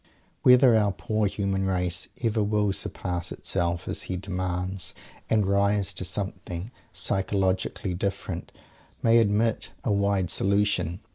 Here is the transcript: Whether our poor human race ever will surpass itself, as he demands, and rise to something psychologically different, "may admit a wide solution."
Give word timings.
Whether 0.41 0.75
our 0.75 0.91
poor 0.91 1.27
human 1.27 1.67
race 1.67 2.07
ever 2.23 2.41
will 2.41 2.73
surpass 2.73 3.31
itself, 3.31 3.87
as 3.87 4.01
he 4.09 4.17
demands, 4.17 4.95
and 5.29 5.45
rise 5.45 5.93
to 5.93 6.03
something 6.05 6.71
psychologically 6.91 7.93
different, 7.93 8.51
"may 9.03 9.19
admit 9.19 9.69
a 9.83 9.91
wide 9.91 10.31
solution." 10.31 11.01